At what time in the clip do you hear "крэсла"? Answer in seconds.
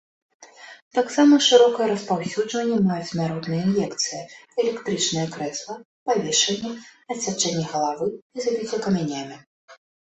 5.39-5.73